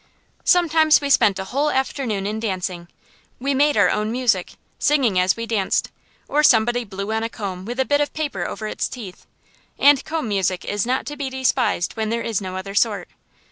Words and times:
Sometimes 0.43 0.99
we 0.99 1.11
spent 1.11 1.37
a 1.37 1.43
whole 1.43 1.69
afternoon 1.69 2.25
in 2.25 2.39
dancing. 2.39 2.87
We 3.39 3.53
made 3.53 3.77
our 3.77 3.91
own 3.91 4.11
music, 4.11 4.53
singing 4.79 5.19
as 5.19 5.37
we 5.37 5.45
danced, 5.45 5.91
or 6.27 6.41
somebody 6.41 6.83
blew 6.83 7.13
on 7.13 7.21
a 7.21 7.29
comb 7.29 7.65
with 7.65 7.79
a 7.79 7.85
bit 7.85 8.01
of 8.01 8.11
paper 8.11 8.47
over 8.47 8.65
its 8.65 8.87
teeth; 8.89 9.27
and 9.77 10.03
comb 10.03 10.27
music 10.27 10.65
is 10.65 10.87
not 10.87 11.05
to 11.05 11.15
be 11.15 11.29
despised 11.29 11.93
when 11.93 12.09
there 12.09 12.23
is 12.23 12.41
no 12.41 12.55
other 12.55 12.73
sort. 12.73 13.09